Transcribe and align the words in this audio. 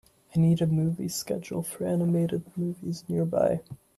I 0.35 0.39
need 0.39 0.63
a 0.63 0.65
movie 0.65 1.09
schedule 1.09 1.61
for 1.61 1.85
animated 1.85 2.57
movies 2.57 3.03
nearby 3.07 3.61